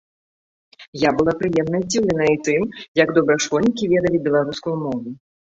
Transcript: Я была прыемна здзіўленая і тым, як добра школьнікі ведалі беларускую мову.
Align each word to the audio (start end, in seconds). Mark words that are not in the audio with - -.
Я 1.01 1.11
была 1.19 1.33
прыемна 1.41 1.81
здзіўленая 1.83 2.31
і 2.37 2.41
тым, 2.49 2.63
як 3.03 3.13
добра 3.19 3.37
школьнікі 3.47 3.91
ведалі 3.95 4.25
беларускую 4.27 4.75
мову. 4.83 5.07